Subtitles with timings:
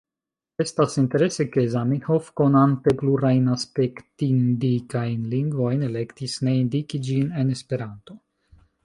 [0.63, 8.19] Estas interese ke Zamenhof, konante plurajn aspektindikajn lingvojn, elektis ne indiki ĝin en Esperanto.